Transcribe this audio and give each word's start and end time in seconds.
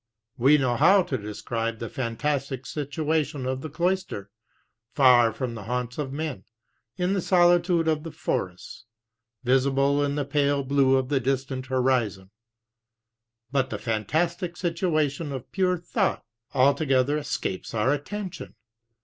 We 0.35 0.57
know 0.57 0.77
how 0.77 1.03
to 1.03 1.15
describe 1.15 1.77
the 1.77 1.87
fantastic 1.87 2.65
situation 2.65 3.45
of 3.45 3.61
the 3.61 3.69
cloister, 3.69 4.31
far 4.95 5.31
from 5.31 5.53
the 5.53 5.65
haunts 5.65 5.99
of 5.99 6.11
men, 6.11 6.43
in 6.97 7.13
the 7.13 7.21
solitude 7.21 7.87
of 7.87 8.01
the 8.01 8.09
forests, 8.11 8.85
visible 9.43 10.03
in 10.03 10.15
the 10.15 10.25
pale 10.25 10.63
blue 10.63 10.95
of 10.95 11.09
the 11.09 11.19
distant 11.19 11.67
horizon; 11.67 12.31
but 13.51 13.69
the 13.69 13.77
fantastic 13.77 14.57
situation 14.57 15.31
of 15.31 15.51
pure 15.51 15.77
thought 15.77 16.25
altogether 16.51 17.15
escapes 17.19 17.75
our 17.75 17.93
attention. 17.93 18.55